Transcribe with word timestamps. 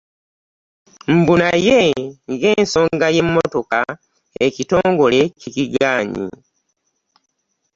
Mbu 1.17 1.33
naye 1.41 1.79
ng'ensonga 2.31 3.07
y'emmotoka 3.15 3.79
ekitongole 4.45 5.19
kigimanyi. 5.39 6.25